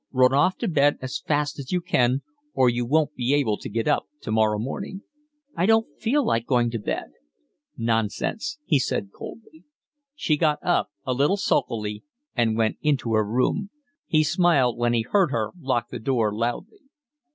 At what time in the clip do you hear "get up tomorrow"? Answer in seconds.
3.69-4.57